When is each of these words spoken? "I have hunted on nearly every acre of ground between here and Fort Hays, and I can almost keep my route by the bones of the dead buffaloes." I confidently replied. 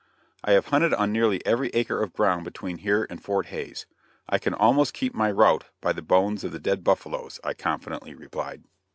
"I 0.43 0.53
have 0.53 0.65
hunted 0.69 0.95
on 0.95 1.11
nearly 1.11 1.45
every 1.45 1.67
acre 1.75 2.01
of 2.01 2.13
ground 2.13 2.43
between 2.43 2.79
here 2.79 3.05
and 3.07 3.21
Fort 3.21 3.45
Hays, 3.49 3.85
and 3.87 3.97
I 4.33 4.39
can 4.39 4.55
almost 4.55 4.95
keep 4.95 5.13
my 5.13 5.29
route 5.29 5.65
by 5.79 5.93
the 5.93 6.01
bones 6.01 6.43
of 6.43 6.51
the 6.51 6.59
dead 6.59 6.83
buffaloes." 6.83 7.39
I 7.43 7.53
confidently 7.53 8.15
replied. 8.15 8.63